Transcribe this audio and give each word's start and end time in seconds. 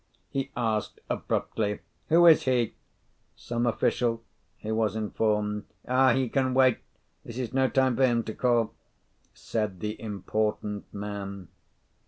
He 0.31 0.49
asked 0.57 0.99
abruptly, 1.11 1.77
"Who 2.09 2.25
is 2.25 2.45
he?" 2.45 2.73
"Some 3.35 3.67
official," 3.67 4.23
he 4.57 4.71
was 4.71 4.95
informed. 4.95 5.65
"Ah, 5.87 6.13
he 6.13 6.27
can 6.27 6.55
wait! 6.55 6.79
this 7.23 7.37
is 7.37 7.53
no 7.53 7.69
time 7.69 7.95
for 7.97 8.05
him 8.07 8.23
to 8.23 8.33
call," 8.33 8.73
said 9.35 9.79
the 9.79 10.01
important 10.01 10.91
man. 10.91 11.49